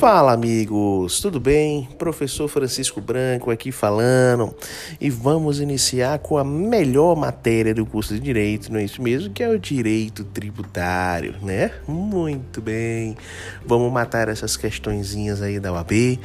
[0.00, 1.86] Fala amigos, tudo bem?
[1.98, 4.56] Professor Francisco Branco aqui falando
[4.98, 9.30] e vamos iniciar com a melhor matéria do curso de Direito, não é isso mesmo?
[9.30, 11.70] Que é o Direito Tributário, né?
[11.86, 13.14] Muito bem,
[13.62, 16.18] vamos matar essas questõezinhas aí da UAB,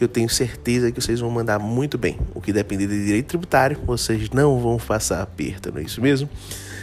[0.00, 2.18] eu tenho certeza que vocês vão mandar muito bem.
[2.34, 6.28] O que depender de Direito Tributário, vocês não vão passar aperto, não é isso mesmo?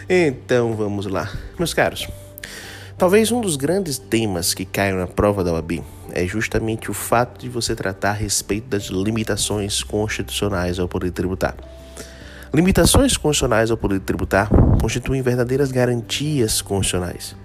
[0.07, 2.07] Então vamos lá, meus caros.
[2.97, 5.83] Talvez um dos grandes temas que caiam na prova da OAB
[6.13, 11.55] é justamente o fato de você tratar a respeito das limitações constitucionais ao poder tributar.
[12.51, 14.49] Limitações constitucionais ao poder tributar
[14.81, 17.35] constituem verdadeiras garantias constitucionais.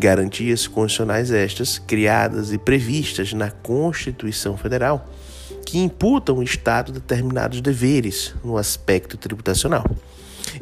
[0.00, 5.08] Garantias constitucionais estas criadas e previstas na Constituição Federal
[5.64, 9.84] que imputam ao Estado determinados deveres no aspecto tributacional.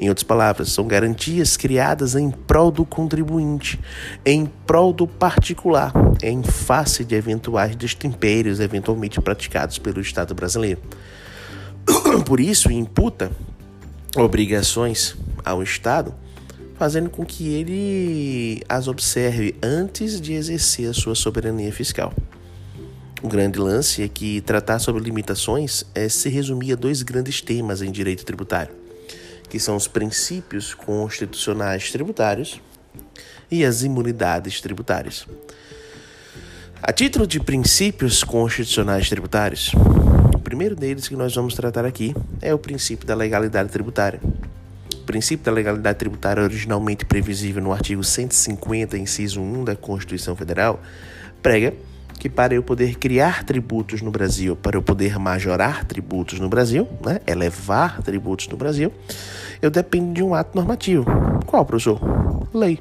[0.01, 3.81] Em outras palavras, são garantias criadas em prol do contribuinte,
[4.25, 10.81] em prol do particular, em face de eventuais destempérios eventualmente praticados pelo Estado brasileiro.
[12.27, 13.31] Por isso, imputa
[14.15, 16.15] obrigações ao Estado,
[16.79, 22.13] fazendo com que ele as observe antes de exercer a sua soberania fiscal.
[23.23, 27.81] O grande lance é que tratar sobre limitações é se resumir a dois grandes temas
[27.81, 28.86] em direito tributário
[29.49, 32.61] que são os princípios constitucionais tributários
[33.51, 35.27] e as imunidades tributárias.
[36.83, 39.73] A título de princípios constitucionais tributários,
[40.35, 44.21] o primeiro deles que nós vamos tratar aqui é o princípio da legalidade tributária.
[44.95, 50.81] O princípio da legalidade tributária, originalmente previsível no artigo 150, inciso 1 da Constituição Federal,
[51.43, 51.73] prega
[52.19, 56.89] que para eu poder criar tributos no Brasil, para eu poder majorar tributos no Brasil,
[57.05, 58.93] né, elevar tributos no Brasil,
[59.61, 61.05] eu dependo de um ato normativo.
[61.47, 62.01] Qual, professor?
[62.53, 62.79] Lei.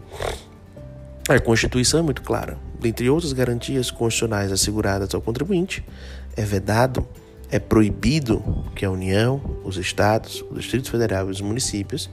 [1.28, 2.58] A Constituição é muito clara.
[2.80, 5.84] Dentre outras garantias constitucionais asseguradas ao contribuinte,
[6.36, 7.08] é vedado,
[7.50, 8.44] é proibido
[8.76, 12.10] que a União, os Estados, o Distrito Federal e os municípios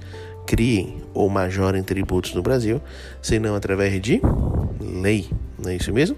[0.46, 2.80] criem ou majorem tributos no Brasil,
[3.20, 4.20] senão através de
[4.80, 5.28] lei.
[5.58, 6.16] Não é isso mesmo?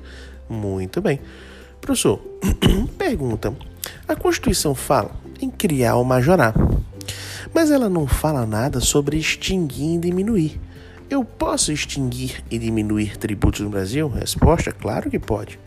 [0.49, 1.21] Muito bem.
[1.81, 2.21] Professor,
[2.99, 3.55] pergunta:
[4.07, 5.11] a Constituição fala
[5.41, 6.55] em criar ou majorar,
[7.53, 10.61] mas ela não fala nada sobre extinguir e diminuir.
[11.11, 14.09] Eu posso extinguir e diminuir tributos no Brasil?
[14.09, 15.59] Resposta: claro que pode.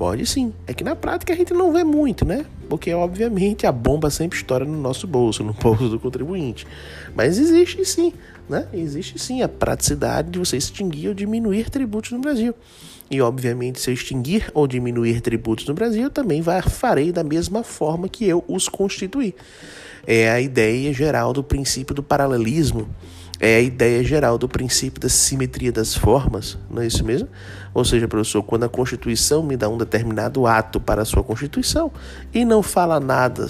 [0.00, 0.54] Pode sim.
[0.66, 2.46] É que na prática a gente não vê muito, né?
[2.70, 6.66] Porque, obviamente, a bomba sempre estoura no nosso bolso, no bolso do contribuinte.
[7.14, 8.14] Mas existe sim,
[8.48, 8.66] né?
[8.72, 12.54] Existe sim a praticidade de você extinguir ou diminuir tributos no Brasil.
[13.10, 17.64] E, obviamente, se eu extinguir ou diminuir tributos no Brasil, também vai, farei da mesma
[17.64, 19.34] forma que eu os constituí.
[20.06, 22.88] É a ideia geral do princípio do paralelismo
[23.40, 27.26] é a ideia geral do princípio da simetria das formas, não é isso mesmo?
[27.72, 31.90] Ou seja, professor, quando a Constituição me dá um determinado ato para a sua Constituição
[32.34, 33.46] e não fala nada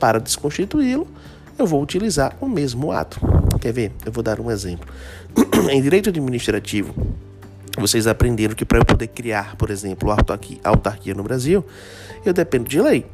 [0.00, 1.06] para desconstituí-lo,
[1.56, 3.20] eu vou utilizar o mesmo ato.
[3.60, 3.92] Quer ver?
[4.04, 4.92] Eu vou dar um exemplo.
[5.70, 6.92] em direito administrativo,
[7.78, 10.10] vocês aprenderam que para eu poder criar, por exemplo,
[10.64, 11.64] autarquia, no Brasil,
[12.24, 13.06] eu dependo de lei.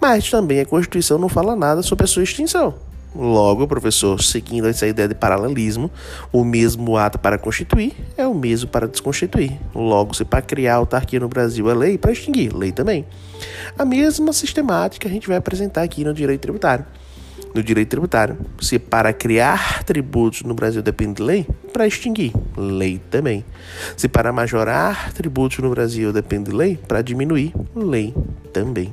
[0.00, 2.74] Mas também a Constituição não fala nada sobre a sua extinção.
[3.14, 5.88] Logo, professor, seguindo essa ideia de paralelismo,
[6.32, 9.52] o mesmo ato para constituir é o mesmo para desconstituir.
[9.72, 13.06] Logo, se para criar autarquia no Brasil é lei, para extinguir, lei também.
[13.78, 16.84] A mesma sistemática a gente vai apresentar aqui no direito tributário.
[17.54, 23.00] No direito tributário, se para criar tributos no Brasil depende de lei, para extinguir, lei
[23.10, 23.44] também.
[23.96, 28.12] Se para majorar tributos no Brasil depende de lei, para diminuir, lei
[28.52, 28.92] também.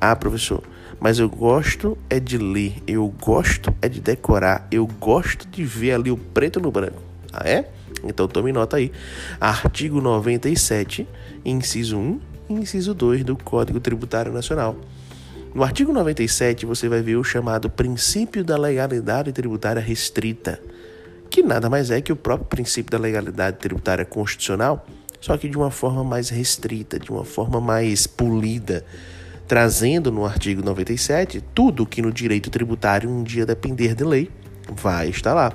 [0.00, 0.62] Ah, professor,
[1.00, 5.94] mas eu gosto é de ler, eu gosto é de decorar, eu gosto de ver
[5.94, 7.02] ali o preto no branco.
[7.32, 7.68] Ah, é?
[8.04, 8.92] Então tome nota aí.
[9.40, 11.06] Artigo 97,
[11.44, 14.76] inciso 1 e inciso 2 do Código Tributário Nacional.
[15.54, 20.60] No artigo 97, você vai ver o chamado princípio da legalidade tributária restrita,
[21.28, 24.86] que nada mais é que o próprio princípio da legalidade tributária constitucional,
[25.20, 28.84] só que de uma forma mais restrita, de uma forma mais polida
[29.52, 34.30] trazendo no artigo 97 tudo que no direito tributário um dia depender de lei
[34.74, 35.52] vai estar lá.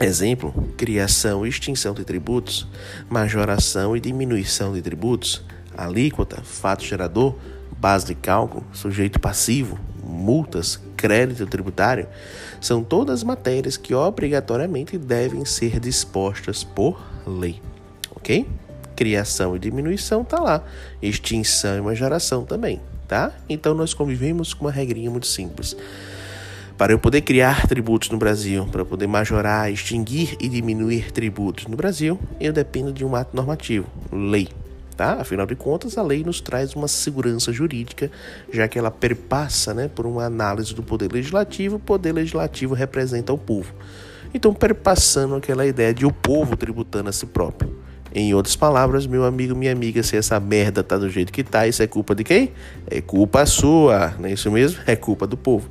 [0.00, 2.68] Exemplo: criação e extinção de tributos,
[3.08, 5.44] majoração e diminuição de tributos,
[5.76, 7.34] alíquota, fato gerador,
[7.80, 12.06] base de cálculo, sujeito passivo, multas, crédito tributário,
[12.60, 17.60] são todas matérias que obrigatoriamente devem ser dispostas por lei.
[18.14, 18.46] Ok?
[19.00, 20.62] criação e diminuição tá lá,
[21.00, 22.78] extinção e majoração também,
[23.08, 23.32] tá?
[23.48, 25.74] Então nós convivemos com uma regrinha muito simples.
[26.76, 31.78] Para eu poder criar tributos no Brasil, para poder majorar, extinguir e diminuir tributos no
[31.78, 34.48] Brasil, eu dependo de um ato normativo, lei.
[35.00, 35.14] Tá?
[35.14, 38.10] Afinal de contas, a lei nos traz uma segurança jurídica,
[38.52, 43.32] já que ela perpassa, né, por uma análise do poder legislativo, o poder legislativo representa
[43.32, 43.72] o povo.
[44.34, 47.74] Então, perpassando aquela ideia de o povo tributando a si próprio.
[48.12, 51.66] Em outras palavras, meu amigo, minha amiga, se essa merda tá do jeito que tá,
[51.66, 52.52] isso é culpa de quem?
[52.90, 54.80] É culpa sua, não é isso mesmo?
[54.84, 55.70] É culpa do povo.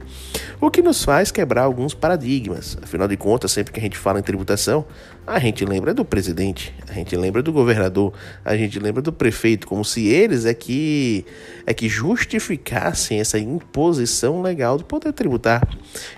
[0.59, 2.77] O que nos faz quebrar alguns paradigmas.
[2.81, 4.85] Afinal de contas, sempre que a gente fala em tributação,
[5.29, 8.11] a gente lembra do presidente, a gente lembra do governador,
[8.43, 11.23] a gente lembra do prefeito, como se eles é que
[11.67, 15.67] é que justificassem essa imposição legal do poder tributar.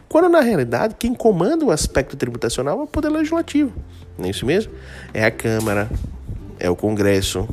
[0.08, 3.74] Quando na realidade quem comanda o aspecto tributacional é o poder legislativo.
[4.18, 4.72] Não é isso mesmo?
[5.14, 5.90] É a Câmara,
[6.58, 7.48] é o Congresso,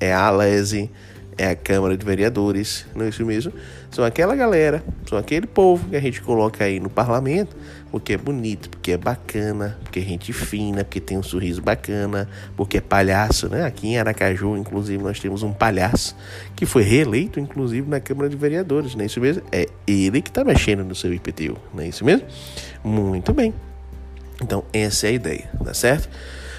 [0.00, 0.90] é a Alese,
[1.38, 3.52] é a Câmara de Vereadores, não é isso mesmo?
[3.90, 7.56] São aquela galera, são aquele povo que a gente coloca aí no parlamento,
[7.94, 12.28] porque é bonito, porque é bacana, porque é gente fina, porque tem um sorriso bacana,
[12.56, 13.64] porque é palhaço, né?
[13.64, 16.16] Aqui em Aracaju, inclusive, nós temos um palhaço
[16.56, 19.44] que foi reeleito, inclusive, na Câmara de Vereadores, não é isso mesmo?
[19.52, 22.26] É ele que está mexendo no seu IPTU, não é isso mesmo?
[22.82, 23.54] Muito bem.
[24.42, 26.10] Então, essa é a ideia, tá certo?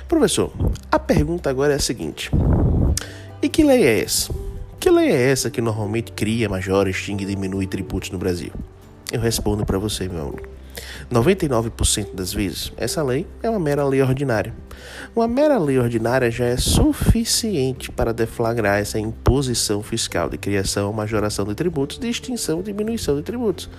[0.08, 0.54] Professor,
[0.90, 2.32] a pergunta agora é a seguinte:
[3.42, 4.34] e que lei é essa?
[4.80, 8.54] Que lei é essa que normalmente cria, majora, extingue e diminui tributos no Brasil?
[9.12, 10.55] Eu respondo para você, meu aluno.
[11.12, 14.54] 99% das vezes, essa lei é uma mera lei ordinária.
[15.16, 21.46] Uma mera lei ordinária já é suficiente para deflagrar essa imposição fiscal de criação, majoração
[21.46, 23.70] de tributos, de extinção e diminuição de tributos.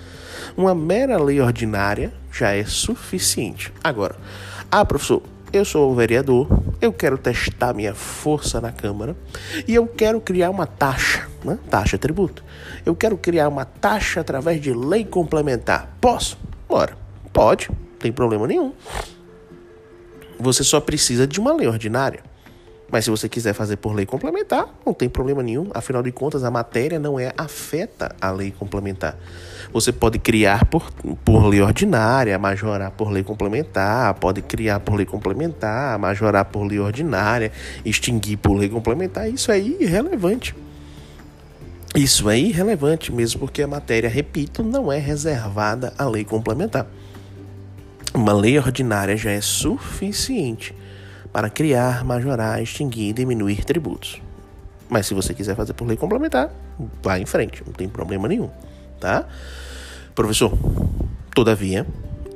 [0.56, 3.72] Uma mera lei ordinária já é suficiente.
[3.82, 4.16] Agora,
[4.70, 5.22] ah, professor,
[5.52, 6.48] eu sou vereador,
[6.80, 9.16] eu quero testar minha força na Câmara
[9.66, 11.58] e eu quero criar uma taxa, né?
[11.70, 12.44] taxa tributo.
[12.84, 15.96] Eu quero criar uma taxa através de lei complementar.
[16.00, 16.38] Posso?
[16.68, 16.96] Ora,
[17.32, 18.72] pode, não tem problema nenhum.
[20.38, 22.22] Você só precisa de uma lei ordinária.
[22.90, 25.70] Mas se você quiser fazer por lei complementar, não tem problema nenhum.
[25.74, 29.18] Afinal de contas, a matéria não é afeta a lei complementar.
[29.72, 30.90] Você pode criar por,
[31.24, 36.78] por lei ordinária, majorar por lei complementar, pode criar por lei complementar, majorar por lei
[36.78, 37.50] ordinária,
[37.84, 39.28] extinguir por lei complementar.
[39.28, 40.54] Isso é irrelevante.
[41.96, 46.86] Isso é irrelevante mesmo porque a matéria, repito, não é reservada à lei complementar.
[48.12, 50.74] Uma lei ordinária já é suficiente
[51.32, 54.20] para criar, majorar, extinguir e diminuir tributos.
[54.90, 56.50] Mas se você quiser fazer por lei complementar,
[57.02, 58.50] vá em frente, não tem problema nenhum,
[59.00, 59.24] tá?
[60.14, 60.52] Professor,
[61.34, 61.86] todavia,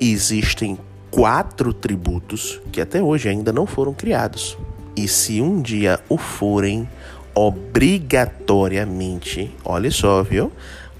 [0.00, 0.78] existem
[1.10, 4.56] quatro tributos que até hoje ainda não foram criados.
[4.96, 6.88] E se um dia o forem,
[7.34, 10.52] obrigatoriamente, olha só, viu?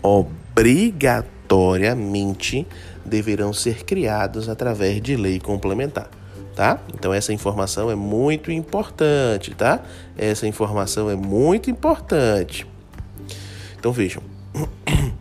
[0.03, 2.67] Obrigatoriamente
[3.05, 6.09] deverão ser criados através de lei complementar
[6.61, 6.79] tá?
[6.93, 9.83] Então essa informação é muito importante, tá?
[10.15, 12.67] Essa informação é muito importante.
[13.79, 14.23] Então vejam,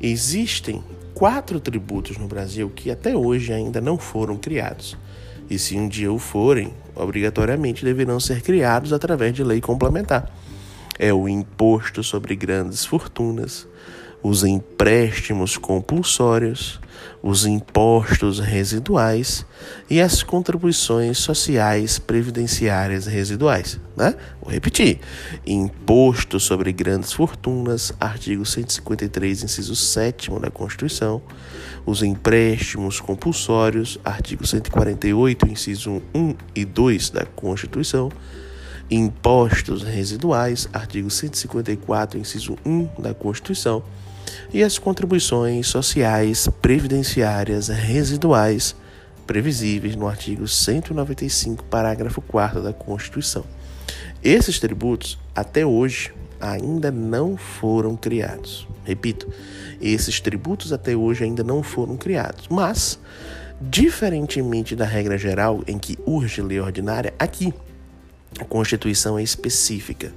[0.00, 4.96] existem quatro tributos no Brasil que até hoje ainda não foram criados.
[5.50, 10.32] E se um dia o forem, obrigatoriamente deverão ser criados através de lei complementar.
[10.98, 13.66] É o imposto sobre grandes fortunas,
[14.22, 16.80] os empréstimos compulsórios,
[17.22, 19.44] os impostos residuais
[19.90, 23.78] e as contribuições sociais previdenciárias residuais.
[23.96, 24.14] Né?
[24.40, 25.00] Vou repetir:
[25.46, 31.20] imposto sobre grandes fortunas, artigo 153, inciso 7 da Constituição,
[31.84, 38.10] os empréstimos compulsórios, artigo 148, inciso 1 e 2 da Constituição
[38.90, 43.82] impostos residuais, artigo 154, inciso 1 da Constituição,
[44.52, 48.74] e as contribuições sociais previdenciárias residuais
[49.26, 53.44] previsíveis no artigo 195, parágrafo 4 da Constituição.
[54.22, 58.66] Esses tributos, até hoje, ainda não foram criados.
[58.84, 59.28] Repito,
[59.80, 62.98] esses tributos até hoje ainda não foram criados, mas,
[63.60, 67.52] diferentemente da regra geral em que urge lei ordinária, aqui
[68.40, 70.12] a Constituição é específica,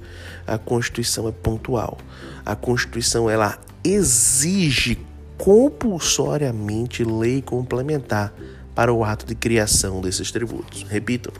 [0.46, 1.98] a Constituição é pontual.
[2.44, 4.98] A Constituição ela exige
[5.36, 8.34] compulsoriamente lei complementar
[8.74, 10.84] para o ato de criação desses tributos.
[10.88, 11.32] Repito,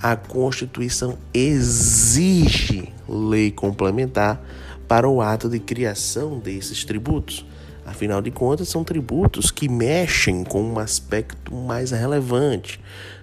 [0.00, 4.40] a Constituição exige lei complementar
[4.88, 7.46] para o ato de criação desses tributos.
[7.84, 12.80] Afinal de contas, são tributos que mexem com um aspecto mais relevante,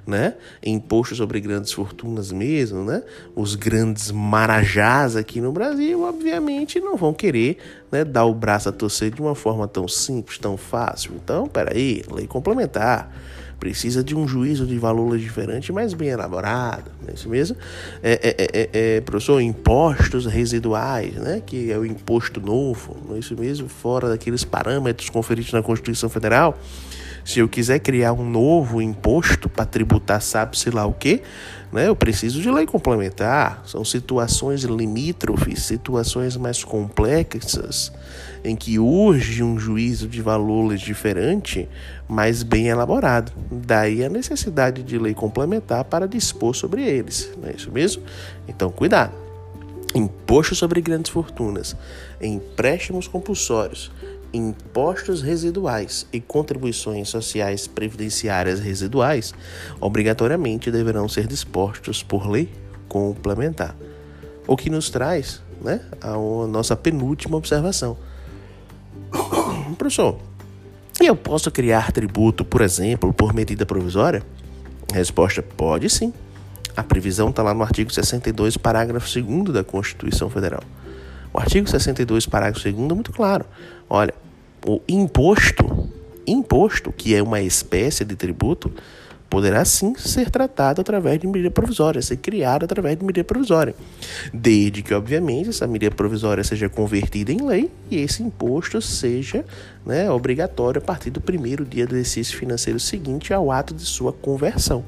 [0.09, 0.33] né?
[0.65, 3.03] Imposto sobre grandes fortunas mesmo, né?
[3.35, 7.57] Os grandes marajás aqui no Brasil, obviamente, não vão querer
[7.91, 11.13] né, dar o braço a torcer de uma forma tão simples, tão fácil.
[11.23, 13.11] Então, peraí, lei complementar.
[13.59, 17.57] precisa de um juízo de valores diferente, mas bem elaborado, não é isso mesmo?
[18.01, 21.41] É, é, é, é, é, professor, impostos residuais, né?
[21.45, 23.67] que é o imposto novo, não é isso mesmo?
[23.67, 26.57] Fora daqueles parâmetros conferidos na Constituição Federal.
[27.29, 31.21] Se eu quiser criar um novo imposto para tributar, sabe-se lá o quê?
[31.71, 31.87] Né?
[31.87, 33.61] Eu preciso de lei complementar.
[33.67, 37.93] São situações limítrofes, situações mais complexas,
[38.43, 41.69] em que urge um juízo de valores diferente,
[42.07, 43.31] mas bem elaborado.
[43.51, 47.31] Daí a necessidade de lei complementar para dispor sobre eles.
[47.39, 48.01] Não é isso mesmo?
[48.47, 49.13] Então, cuidado.
[49.93, 51.75] Imposto sobre grandes fortunas,
[52.19, 53.91] empréstimos compulsórios,
[54.33, 59.33] impostos residuais e contribuições sociais previdenciárias residuais
[59.79, 62.49] obrigatoriamente deverão ser dispostos por lei
[62.87, 63.75] complementar.
[64.47, 66.13] O que nos traz né, a
[66.47, 67.97] nossa penúltima observação.
[69.77, 70.19] Professor,
[70.99, 74.23] eu posso criar tributo, por exemplo, por medida provisória?
[74.91, 76.13] Resposta: pode sim.
[76.75, 80.61] A previsão está lá no artigo 62, parágrafo 2 da Constituição Federal.
[81.33, 83.45] O artigo 62, parágrafo 2 é muito claro.
[83.89, 84.13] Olha,
[84.65, 85.89] o imposto,
[86.25, 88.71] imposto, que é uma espécie de tributo,
[89.29, 93.75] poderá sim ser tratado através de medida provisória, ser criado através de medida provisória,
[94.33, 99.45] desde que, obviamente, essa medida provisória seja convertida em lei e esse imposto seja
[99.85, 104.11] né, obrigatório a partir do primeiro dia do exercício financeiro seguinte ao ato de sua
[104.11, 104.83] conversão.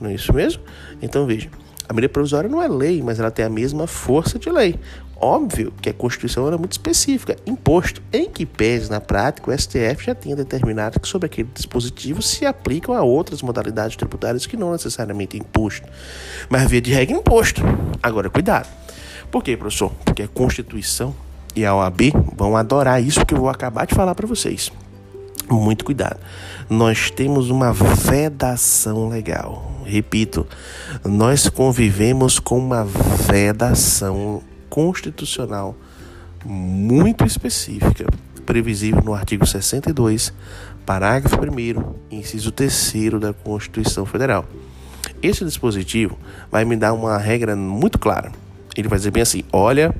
[0.00, 0.62] Não é isso mesmo?
[1.02, 1.50] Então veja,
[1.86, 4.76] a medida provisória não é lei, mas ela tem a mesma força de lei.
[5.16, 10.04] Óbvio que a Constituição era muito específica, imposto, em que pese na prática o STF
[10.04, 14.72] já tinha determinado que sobre aquele dispositivo se aplicam a outras modalidades tributárias que não
[14.72, 15.86] necessariamente imposto,
[16.48, 17.62] mas via de regra imposto.
[18.02, 18.68] Agora, cuidado.
[19.30, 19.92] Por quê, professor?
[20.04, 21.14] Porque a Constituição
[21.56, 24.70] e a OAB vão adorar isso que eu vou acabar de falar para vocês.
[25.48, 26.18] Muito cuidado.
[26.68, 29.72] Nós temos uma vedação legal.
[29.84, 30.46] Repito,
[31.04, 35.76] nós convivemos com uma vedação constitucional
[36.44, 38.06] muito específica,
[38.44, 40.32] previsível no artigo 62,
[40.84, 44.44] parágrafo 1, inciso 3 da Constituição Federal.
[45.22, 46.18] Esse dispositivo
[46.50, 48.30] vai me dar uma regra muito clara.
[48.76, 49.94] Ele vai dizer bem assim: olha,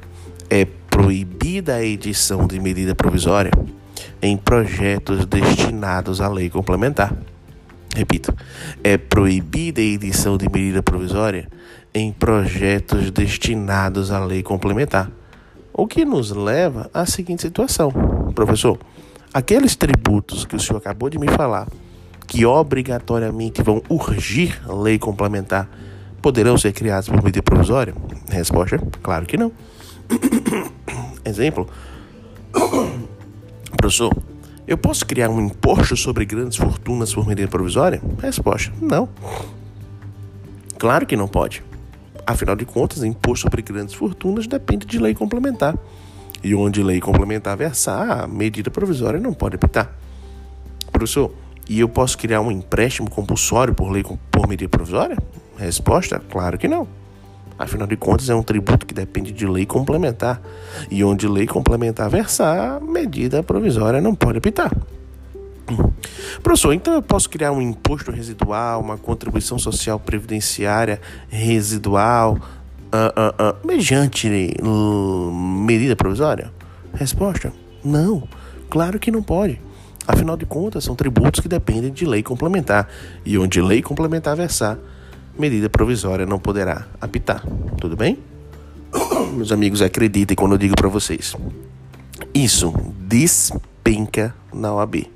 [0.51, 3.51] é proibida a edição de medida provisória
[4.21, 7.15] em projetos destinados à lei complementar.
[7.95, 8.35] Repito,
[8.83, 11.49] é proibida a edição de medida provisória
[11.95, 15.09] em projetos destinados à lei complementar.
[15.73, 17.93] O que nos leva à seguinte situação,
[18.35, 18.79] professor:
[19.33, 21.69] aqueles tributos que o senhor acabou de me falar,
[22.27, 25.69] que obrigatoriamente vão urgir lei complementar,
[26.21, 27.95] poderão ser criados por medida provisória?
[28.29, 29.53] Resposta: claro que não.
[31.25, 31.69] Exemplo:
[33.77, 34.13] professor,
[34.67, 38.03] eu posso criar um imposto sobre grandes fortunas por medida provisória?
[38.21, 39.09] Resposta: não.
[40.77, 41.63] Claro que não pode.
[42.27, 45.77] Afinal de contas, imposto sobre grandes fortunas depende de lei complementar.
[46.43, 49.95] E onde lei complementar versar, a medida provisória não pode apitar.
[50.93, 51.33] Professor,
[51.69, 55.17] e eu posso criar um empréstimo compulsório por lei por medida provisória?
[55.57, 56.87] Resposta: claro que não.
[57.59, 60.41] Afinal de contas, é um tributo que depende de lei complementar.
[60.91, 64.73] E onde lei complementar versar, medida provisória não pode apitar.
[66.45, 73.65] Professor, então eu posso criar um imposto residual, uma contribuição social previdenciária residual, uh, uh,
[73.65, 74.29] uh, mediante
[75.65, 76.53] medida provisória?
[76.93, 77.51] Resposta:
[77.83, 78.29] não,
[78.69, 79.59] claro que não pode.
[80.07, 82.91] Afinal de contas, são tributos que dependem de lei complementar,
[83.25, 84.77] e onde lei complementar versar,
[85.39, 87.43] medida provisória não poderá apitar.
[87.81, 88.19] Tudo bem?
[89.33, 91.35] Meus amigos, acreditem quando eu digo para vocês.
[92.35, 92.71] Isso
[93.01, 95.14] despenca na OAB.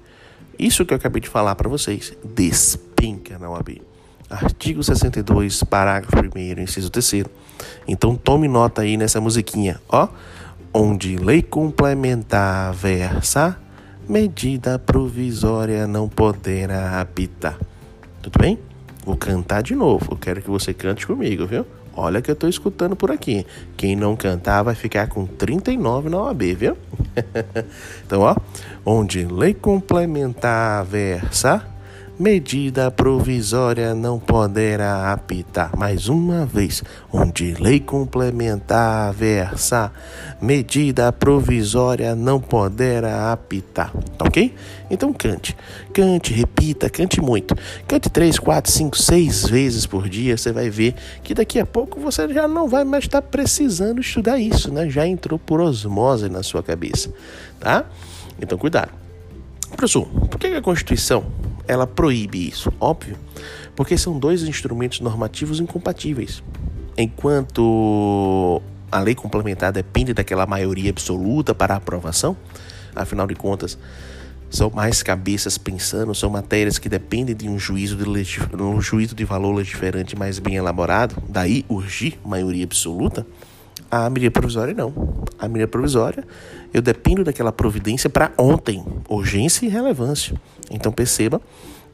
[0.58, 3.80] Isso que eu acabei de falar para vocês, despenca na OAB.
[4.28, 7.24] Artigo 62, parágrafo 1 inciso 3
[7.86, 10.08] Então tome nota aí nessa musiquinha, ó.
[10.74, 13.58] Onde lei complementar versa,
[14.06, 17.58] medida provisória não poderá habitar.
[18.20, 18.58] Tudo bem?
[19.04, 20.08] Vou cantar de novo.
[20.10, 21.64] Eu quero que você cante comigo, viu?
[22.00, 23.44] Olha que eu estou escutando por aqui.
[23.76, 26.78] Quem não cantar vai ficar com 39 na OAB, viu?
[28.06, 28.36] então, ó,
[28.86, 31.66] onde lei complementar versa,
[32.18, 35.76] medida provisória não poderá apitar.
[35.78, 36.82] Mais uma vez,
[37.12, 39.92] onde lei complementar versa,
[40.42, 43.92] medida provisória não poderá apitar.
[44.16, 44.52] Tá ok?
[44.90, 45.56] Então cante,
[45.92, 47.54] cante, repita, cante muito.
[47.86, 50.36] Cante três, quatro, cinco, seis vezes por dia.
[50.36, 54.38] Você vai ver que daqui a pouco você já não vai mais estar precisando estudar
[54.38, 54.90] isso, né?
[54.90, 57.12] Já entrou por osmose na sua cabeça,
[57.60, 57.84] tá?
[58.42, 58.90] Então cuidado.
[59.70, 61.24] Professor, por que a Constituição
[61.68, 62.72] ela proíbe isso?
[62.80, 63.16] Óbvio,
[63.76, 66.42] porque são dois instrumentos normativos incompatíveis.
[66.96, 68.60] Enquanto
[68.90, 72.36] a lei complementar depende daquela maioria absoluta para aprovação,
[72.96, 73.78] afinal de contas,
[74.50, 78.04] são mais cabeças pensando, são matérias que dependem de um juízo de,
[78.60, 83.26] um juízo de valor legiferante mais bem elaborado, daí urgir maioria absoluta.
[83.90, 84.92] A medida provisória não.
[85.38, 86.24] A medida provisória,
[86.72, 90.38] eu dependo daquela providência para ontem, urgência e relevância.
[90.70, 91.40] Então perceba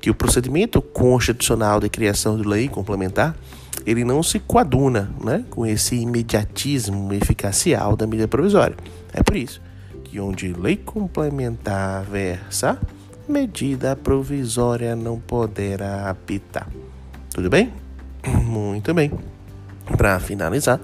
[0.00, 3.36] que o procedimento constitucional de criação de lei complementar,
[3.86, 8.76] ele não se coaduna né, com esse imediatismo eficacial da medida provisória.
[9.12, 9.60] É por isso
[10.14, 12.78] que onde lei complementar versa,
[13.28, 16.68] medida provisória não poderá apitar.
[17.34, 17.72] Tudo bem?
[18.44, 19.10] Muito bem.
[19.96, 20.80] Para finalizar,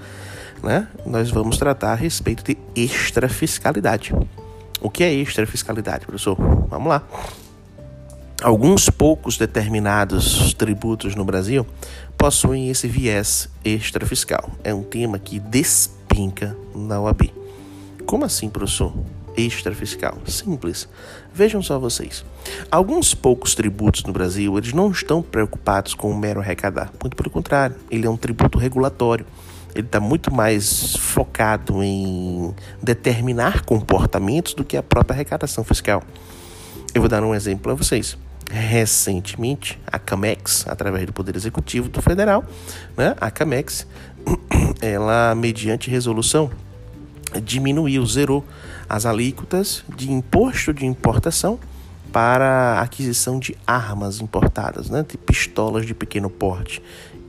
[0.62, 4.14] né, nós vamos tratar a respeito de extrafiscalidade.
[4.81, 6.37] O que é extrafiscalidade, professor?
[6.69, 7.02] Vamos lá.
[8.43, 11.67] Alguns poucos determinados tributos no Brasil
[12.17, 14.50] possuem esse viés extrafiscal.
[14.64, 17.31] É um tema que despinca na OAB.
[18.07, 18.95] Como assim, professor?
[19.37, 20.19] extrafiscal.
[20.26, 20.88] Simples.
[21.33, 22.25] Vejam só vocês.
[22.71, 26.90] Alguns poucos tributos no Brasil, eles não estão preocupados com o mero arrecadar.
[27.00, 29.26] Muito pelo contrário, ele é um tributo regulatório.
[29.75, 36.03] Ele está muito mais focado em determinar comportamentos do que a própria arrecadação fiscal.
[36.95, 38.19] Eu vou dar um exemplo para vocês.
[38.50, 42.45] Recentemente, a CAMEX, através do Poder Executivo do Federal,
[42.97, 43.87] né, a CAMEX,
[44.83, 46.50] ela, mediante resolução,
[47.45, 48.45] diminuiu, zerou
[48.89, 51.61] as alíquotas de imposto de importação
[52.12, 56.83] para aquisição de armas importadas, né, de pistolas de pequeno porte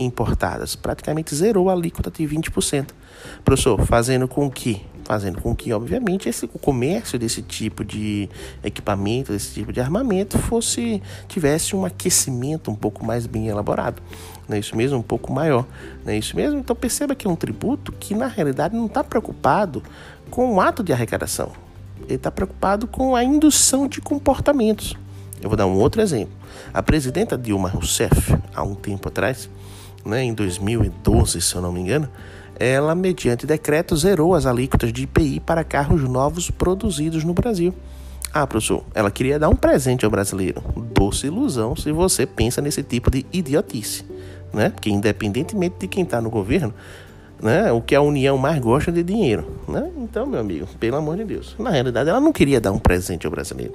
[0.05, 0.75] importadas.
[0.75, 2.89] Praticamente zerou a alíquota de 20%.
[3.43, 8.29] Professor, fazendo com que, fazendo com que, obviamente, esse, o comércio desse tipo de
[8.63, 14.01] equipamento, desse tipo de armamento, fosse tivesse um aquecimento um pouco mais bem elaborado.
[14.47, 14.97] Não é isso mesmo?
[14.97, 15.65] Um pouco maior.
[16.03, 16.59] Não é isso mesmo?
[16.59, 19.83] Então perceba que é um tributo que, na realidade, não está preocupado
[20.29, 21.51] com o ato de arrecadação.
[22.05, 24.95] Ele está preocupado com a indução de comportamentos.
[25.41, 26.33] Eu vou dar um outro exemplo.
[26.73, 29.49] A presidenta Dilma Rousseff, há um tempo atrás,
[30.05, 32.09] né, em 2012, se eu não me engano,
[32.59, 37.73] ela, mediante decreto, zerou as alíquotas de IPI para carros novos produzidos no Brasil.
[38.33, 40.61] Ah, professor, ela queria dar um presente ao brasileiro.
[40.93, 44.05] Doce ilusão se você pensa nesse tipo de idiotice.
[44.53, 44.69] Né?
[44.69, 46.73] Porque, independentemente de quem está no governo,
[47.41, 47.71] né?
[47.71, 49.89] O que a União mais gosta de dinheiro, né?
[49.97, 51.55] Então, meu amigo, pelo amor de Deus.
[51.57, 53.73] Na realidade, ela não queria dar um presente ao brasileiro.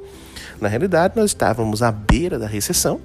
[0.60, 3.00] Na realidade, nós estávamos à beira da recessão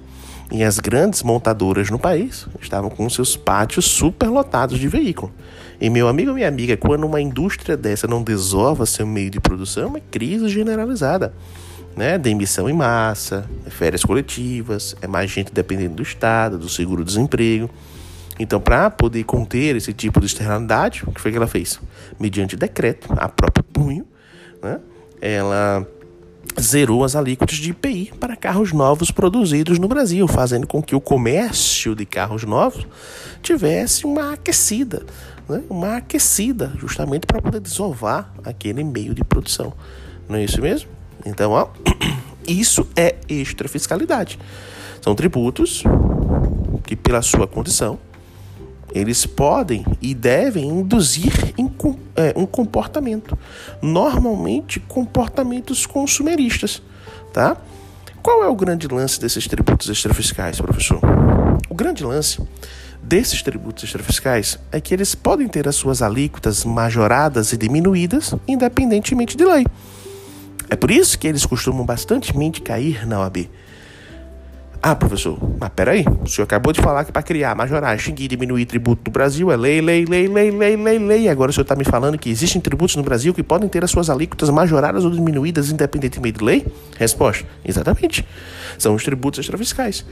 [0.52, 5.32] e as grandes montadoras no país estavam com seus pátios superlotados de veículo.
[5.80, 9.84] E meu amigo, minha amiga, quando uma indústria dessa não desova seu meio de produção,
[9.84, 11.32] é uma crise generalizada.
[11.96, 12.18] Né?
[12.18, 17.70] Demissão em massa, férias coletivas, é mais gente dependendo do Estado, do seguro-desemprego.
[18.38, 21.80] Então, para poder conter esse tipo de externalidade, o que foi que ela fez?
[22.20, 24.06] Mediante decreto, a própria punho,
[24.62, 24.80] né,
[25.20, 25.86] ela
[26.60, 31.00] zerou as alíquotas de IPI para carros novos produzidos no Brasil, fazendo com que o
[31.00, 32.86] comércio de carros novos
[33.42, 35.04] tivesse uma aquecida,
[35.48, 39.72] né, uma aquecida, justamente para poder desovar aquele meio de produção.
[40.28, 40.88] Não é isso mesmo?
[41.24, 41.68] Então, ó,
[42.46, 44.38] isso é extra fiscalidade.
[45.00, 45.82] São tributos
[46.84, 47.98] que, pela sua condição,
[48.94, 51.32] eles podem e devem induzir
[52.16, 53.38] é, um comportamento,
[53.80, 56.82] normalmente comportamentos consumeristas,
[57.32, 57.56] tá?
[58.22, 61.00] Qual é o grande lance desses tributos extrafiscais, professor?
[61.68, 62.40] O grande lance
[63.02, 69.36] desses tributos extrafiscais é que eles podem ter as suas alíquotas majoradas e diminuídas independentemente
[69.36, 69.66] de lei.
[70.70, 73.50] É por isso que eles costumam bastantemente cair na OAB.
[74.84, 78.66] Ah, professor, mas peraí, o senhor acabou de falar que para criar, majorar, extinguir, diminuir
[78.66, 81.28] tributo do Brasil é lei, lei, lei, lei, lei, lei, lei.
[81.28, 83.92] Agora o senhor está me falando que existem tributos no Brasil que podem ter as
[83.92, 86.66] suas alíquotas majoradas ou diminuídas independentemente de lei?
[86.98, 88.26] Resposta: exatamente.
[88.76, 90.04] São os tributos extrafiscais.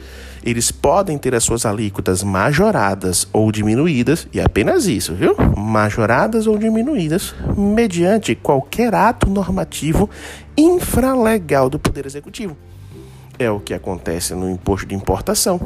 [0.45, 5.35] Eles podem ter as suas alíquotas majoradas ou diminuídas, e apenas isso, viu?
[5.57, 10.09] Majoradas ou diminuídas, mediante qualquer ato normativo
[10.57, 12.57] infralegal do Poder Executivo.
[13.41, 15.59] É o que acontece no imposto de importação.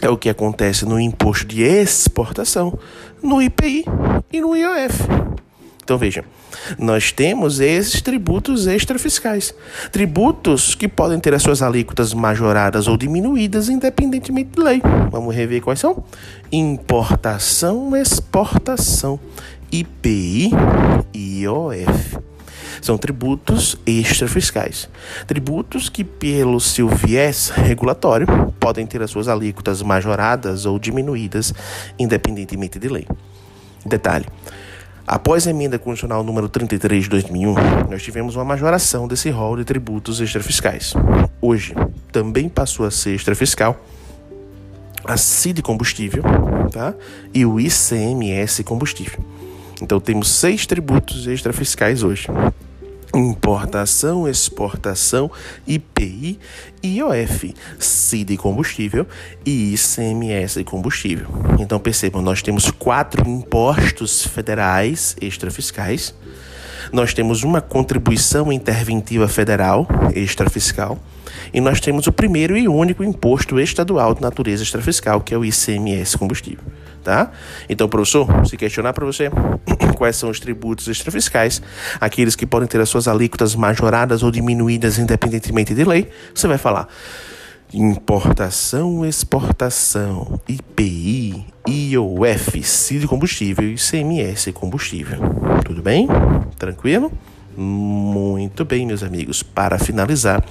[0.00, 2.78] É o que acontece no imposto de exportação,
[3.20, 3.84] no IPI
[4.32, 5.02] e no IOF.
[5.82, 6.22] Então vejam,
[6.78, 9.52] nós temos esses tributos extrafiscais.
[9.90, 14.80] Tributos que podem ter as suas alíquotas majoradas ou diminuídas independentemente de lei.
[15.10, 16.04] Vamos rever quais são?
[16.52, 19.18] Importação, exportação,
[19.72, 20.52] IPI
[21.12, 22.33] e IOF
[22.80, 24.88] São tributos extrafiscais.
[25.26, 28.26] Tributos que, pelo seu viés regulatório,
[28.58, 31.52] podem ter as suas alíquotas majoradas ou diminuídas,
[31.98, 33.06] independentemente de lei.
[33.84, 34.26] Detalhe.
[35.06, 37.54] Após a emenda constitucional número 33 de 2001,
[37.90, 40.94] nós tivemos uma majoração desse rol de tributos extrafiscais.
[41.42, 41.74] Hoje,
[42.10, 43.78] também passou a ser extrafiscal
[45.04, 46.22] a CID combustível
[46.72, 46.94] tá?
[47.34, 49.22] e o ICMS combustível.
[49.82, 52.28] Então temos seis tributos extrafiscais hoje.
[53.14, 55.30] Importação, exportação,
[55.66, 56.38] IPI,
[56.82, 59.06] IOF, CID combustível
[59.46, 61.26] e ICMS combustível.
[61.58, 66.14] Então percebam, nós temos quatro impostos federais extrafiscais.
[66.92, 70.98] Nós temos uma contribuição interventiva federal extrafiscal
[71.52, 75.44] e nós temos o primeiro e único imposto estadual de natureza extrafiscal, que é o
[75.44, 76.64] ICMS combustível.
[77.02, 77.30] Tá?
[77.68, 79.30] Então, professor, se questionar para você
[79.94, 81.62] quais são os tributos extrafiscais,
[82.00, 86.58] aqueles que podem ter as suas alíquotas majoradas ou diminuídas independentemente de lei, você vai
[86.58, 86.88] falar
[87.72, 95.18] importação, exportação, IPI, IOF, CID combustível e CMS combustível.
[95.64, 96.06] Tudo bem?
[96.56, 97.10] Tranquilo?
[97.56, 99.42] Muito bem, meus amigos.
[99.42, 100.44] Para finalizar,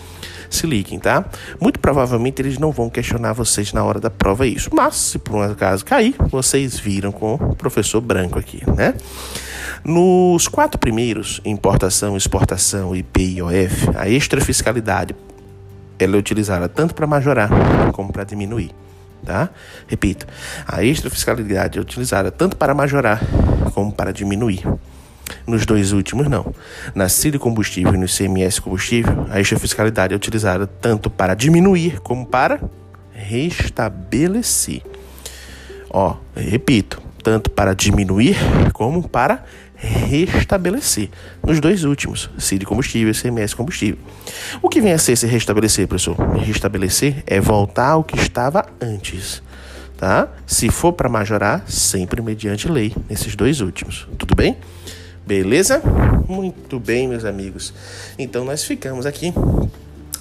[0.55, 1.25] se liguem, tá?
[1.59, 5.35] Muito provavelmente eles não vão questionar vocês na hora da prova isso, mas se por
[5.35, 8.93] um acaso cair, vocês viram com o professor Branco aqui, né?
[9.83, 15.15] Nos quatro primeiros, importação, exportação, IP e a extrafiscalidade
[15.99, 17.49] ela é utilizada tanto para majorar
[17.91, 18.71] como para diminuir.
[19.25, 19.49] Tá?
[19.87, 20.27] Repito,
[20.67, 23.21] a extrafiscalidade é utilizada tanto para majorar
[23.73, 24.63] como para diminuir.
[25.45, 26.53] Nos dois últimos, não.
[26.93, 31.99] Na CID combustível e no ICMS combustível, a extra fiscalidade é utilizada tanto para diminuir
[31.99, 32.59] como para
[33.13, 34.81] restabelecer.
[35.89, 38.35] Ó, repito, tanto para diminuir
[38.73, 39.43] como para
[39.75, 41.09] restabelecer.
[41.45, 43.99] Nos dois últimos, CID combustível e ICMS combustível.
[44.61, 46.15] O que vem a ser se restabelecer, professor?
[46.37, 49.41] Restabelecer é voltar ao que estava antes.
[49.97, 50.27] Tá?
[50.45, 54.07] Se for para majorar, sempre mediante lei, nesses dois últimos.
[54.17, 54.57] Tudo bem?
[55.25, 55.81] Beleza?
[56.27, 57.73] Muito bem, meus amigos.
[58.17, 59.33] Então nós ficamos aqui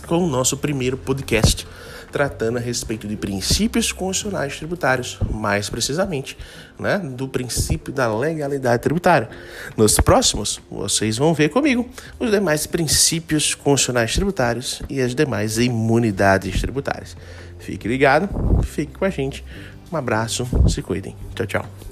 [0.06, 1.66] com o nosso primeiro podcast
[2.12, 6.36] tratando a respeito de princípios constitucionais tributários, mais precisamente,
[6.78, 9.30] né, do princípio da legalidade tributária.
[9.76, 11.88] Nos próximos, vocês vão ver comigo
[12.20, 17.16] os demais princípios constitucionais tributários e as demais imunidades tributárias.
[17.58, 18.28] Fique ligado,
[18.62, 19.42] fique com a gente.
[19.90, 21.16] Um abraço, se cuidem.
[21.34, 21.91] Tchau, tchau.